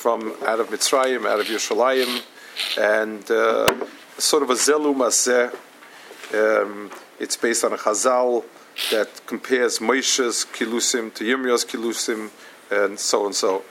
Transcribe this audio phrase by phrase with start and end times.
[0.00, 2.22] from out of Mitzrayim, out of Yerushalayim,
[2.78, 3.68] and uh,
[4.16, 5.52] sort of a Zelu Maseh.
[6.32, 8.42] Um, it's based on a Chazal
[8.90, 12.30] that compares Moshe's Kilusim to Yirmiya's Kilusim,
[12.70, 13.62] and so and so.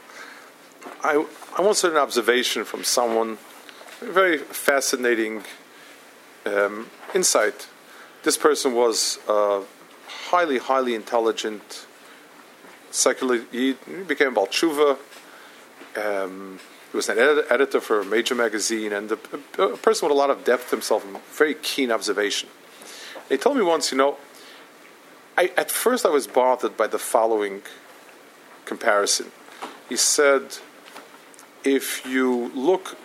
[1.03, 1.25] I,
[1.57, 3.39] I want to an observation from someone,
[3.99, 5.41] very fascinating
[6.45, 7.67] um, insight.
[8.21, 9.63] This person was a
[10.29, 11.87] highly, highly intelligent
[12.91, 13.75] secular He
[14.07, 14.99] became Baal Tshuva.
[15.99, 16.59] Um,
[16.91, 19.19] he was an ed- editor for a major magazine, and a,
[19.61, 22.49] a, person with a lot of depth himself, and very keen observation.
[23.27, 24.17] He told me once, you know,
[25.37, 27.61] I, at first I was bothered by the following
[28.65, 29.31] comparison.
[29.87, 30.57] He said,
[31.63, 32.97] if you look,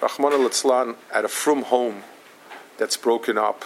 [0.00, 2.02] Rahman al at a frum home
[2.78, 3.64] that's broken up,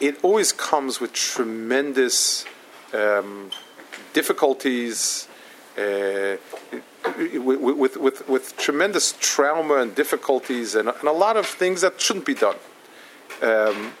[0.00, 2.44] it always comes with tremendous
[2.92, 3.50] um,
[4.12, 5.28] difficulties,
[5.78, 6.36] uh,
[7.04, 12.26] with, with, with, tremendous trauma and difficulties, and, and, a lot of things that shouldn't
[12.26, 12.56] be done.
[13.42, 13.92] Um,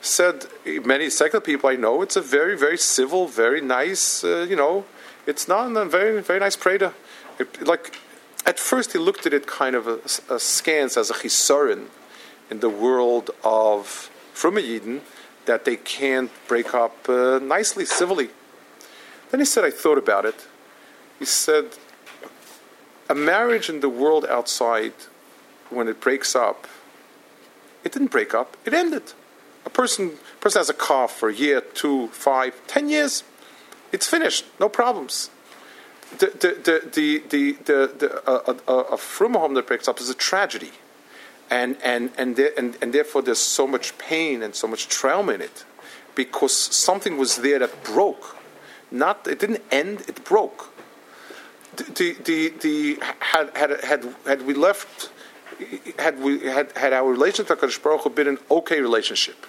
[0.00, 0.46] said
[0.84, 4.84] many secular people I know, it's a very, very civil, very nice, uh, you know,
[5.26, 6.92] it's not a very, very nice prayer.
[7.62, 7.96] Like,
[8.46, 11.86] at first he looked at it kind of a, a scans as a chisaron
[12.50, 15.00] in the world of frum Yidden
[15.46, 18.28] that they can't break up uh, nicely, civilly.
[19.30, 20.46] Then he said, I thought about it.
[21.18, 21.70] He said,
[23.14, 24.92] a marriage in the world outside,
[25.70, 26.66] when it breaks up,
[27.84, 29.12] it didn't break up, it ended.
[29.64, 33.22] A person, person has a car for a year, two, five, ten years,
[33.92, 35.30] it's finished, no problems.
[36.18, 40.72] The, the, the, the, the, the, uh, uh, a that breaks up is a tragedy.
[41.50, 45.40] And, and, and, and, and therefore, there's so much pain and so much trauma in
[45.40, 45.64] it
[46.14, 48.36] because something was there that broke.
[48.90, 50.73] Not, it didn't end, it broke.
[51.76, 55.10] The, the, the, had, had, had, had we left,
[55.98, 59.46] had, we, had, had our relationship with Baruch Hu been an okay relationship,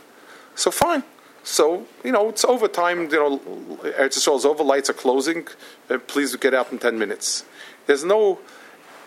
[0.56, 1.04] so fine.
[1.44, 3.38] So, you know, it's over time, you know,
[3.84, 5.48] Eretz Yisrael is over, lights are closing,
[5.92, 7.46] uh, please get out in 10 minutes.
[7.86, 8.40] There's no,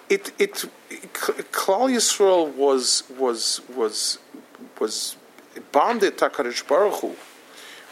[0.08, 4.18] it, it, it Klal Yisrael was, was, was,
[4.78, 5.16] was
[5.72, 7.16] bonded to HaKadosh Baruch Hu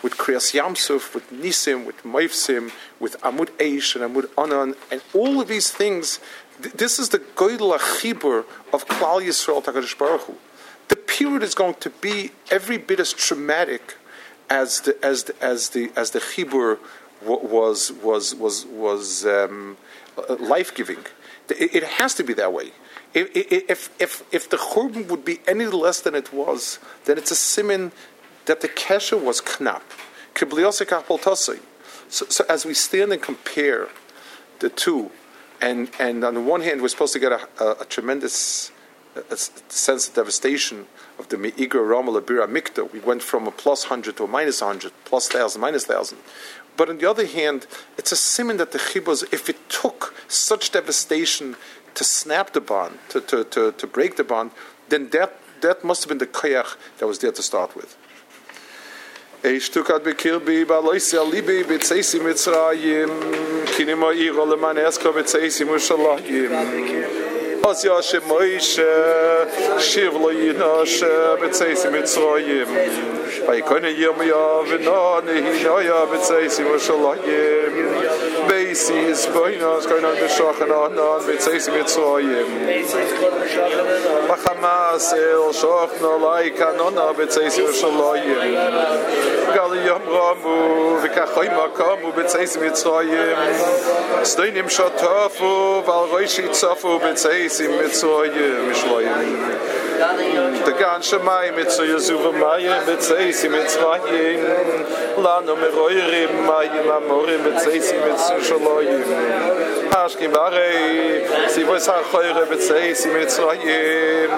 [0.03, 5.03] with Kriyas Yam Suf, with Nisim, with Moifsim, with Amud Eish and Amud Anan, and
[5.15, 6.21] all of these things.
[6.63, 10.35] Th- this is the Goydel Achibur of Klal Yisrael Takadish Baruch Hu.
[10.89, 13.97] The pirud is going to be every bit as traumatic
[14.49, 16.79] as the as the as the as the Chibur
[17.23, 19.77] was was was was um,
[20.39, 21.05] life giving.
[21.49, 22.73] It, has to be that way.
[23.15, 27.31] If if if if the Churban would be any less than it was, then it's
[27.31, 27.93] a simin
[28.47, 29.83] that the kesher was knap.
[32.09, 33.89] So, so as we stand and compare
[34.61, 35.11] the two,
[35.61, 38.71] and and on the one hand we're supposed to get a, a, a tremendous
[39.31, 40.87] a sense of devastation
[41.19, 42.91] of the Me'igra Rama L'Bira Amikta.
[42.93, 46.19] We went from a plus 100 to a minus 100, plus 1,000, minus 1,000.
[46.77, 50.73] But on the other hand, it's a simon that the chibos, if it took such
[50.73, 51.57] devastation
[51.95, 54.51] to snap the bond, to, to, to, to break the bond,
[54.91, 57.97] then that, that must have been the koyach that was there to start with.
[59.47, 63.11] Ey שטוק hat bekir bi ba lois ja libi bi tseisi mit zraim
[63.77, 66.53] kinema i rolle man erst ko tseisi mushallah im
[67.71, 68.73] as ja shmoish
[69.89, 70.99] shivlo yinosh
[71.41, 71.89] bi tseisi
[73.47, 77.19] bei können hier mir ja wenn ne hier ja ja mit sei sie was soll
[77.25, 81.71] ich bei sie ist bei uns kein an der sache noch noch mit sei sie
[81.71, 82.45] mit so ihr
[84.29, 85.91] machen was er schaut
[86.23, 92.47] like noch noch mit sei sie was soll ich gal kein mal kommen mit sei
[92.47, 93.01] sie mit so
[94.25, 94.69] stehen im
[95.87, 96.47] weil reisch ich
[97.05, 98.23] mit sei sie mit so
[100.65, 104.41] de ganze mai mit so jesu von mai mit zeis mit zwei in
[105.23, 108.87] la no me roire mai la more mit zeis mit so shloi
[109.91, 110.69] paschi bare
[111.49, 114.31] si vo sa khoire mit zeisi mit zwei in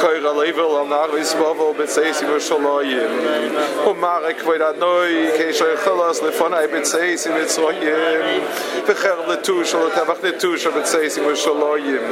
[0.00, 2.94] keure level an arvis bavo mit zeisi mit schloi
[4.04, 8.42] mare kwoy dat noy ke shoy khalas le fon ay bit zeis in mit zoyem
[8.88, 12.04] bekher le tu shol ot le tu shol in shloyem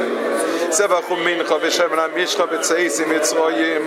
[0.77, 3.85] seva um min khav shem na mish khav bit zeis in mit zoyem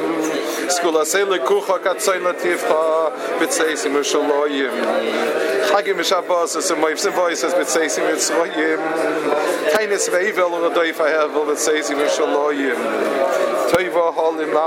[0.77, 2.85] skula se le kukh kat zayn le tif kha
[3.41, 4.77] bit zeis in shloyem
[5.71, 8.07] khage mish abos es in mayf voices bit zeis in
[9.75, 14.53] keines vevel oder doy fahr vol bit in shloyem Toivo hol im